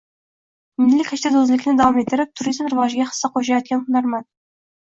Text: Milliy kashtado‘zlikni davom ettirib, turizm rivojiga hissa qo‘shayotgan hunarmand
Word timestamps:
Milliy 0.83 1.03
kashtado‘zlikni 1.09 1.75
davom 1.81 1.99
ettirib, 2.05 2.31
turizm 2.41 2.73
rivojiga 2.75 3.07
hissa 3.11 3.33
qo‘shayotgan 3.37 3.85
hunarmand 3.91 4.31